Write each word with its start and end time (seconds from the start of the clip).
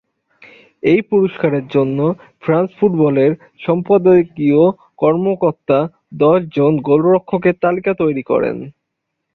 এই 0.83 1.01
পুরস্কারের 1.09 1.65
জন্য 1.67 1.99
"ফ্রান্স 2.43 2.69
ফুটবলের" 2.77 3.31
সম্পাদকীয় 3.61 4.63
কর্মকর্তা 4.99 5.79
দশ 6.17 6.39
জন 6.57 6.71
গোলরক্ষকের 6.87 7.55
তালিকা 7.63 7.91
তৈরি 8.01 8.23
করেন। 8.23 8.55